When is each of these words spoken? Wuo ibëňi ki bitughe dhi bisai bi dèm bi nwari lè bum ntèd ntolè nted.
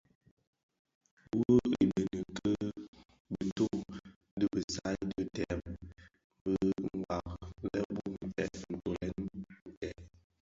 Wuo 1.37 1.61
ibëňi 1.83 2.15
ki 2.35 2.51
bitughe 3.33 3.99
dhi 4.39 4.45
bisai 4.53 4.99
bi 5.09 5.21
dèm 5.35 5.59
bi 6.41 6.53
nwari 6.93 7.47
lè 7.71 7.79
bum 7.93 8.09
ntèd 8.29 8.53
ntolè 8.75 9.07
nted. 9.21 9.97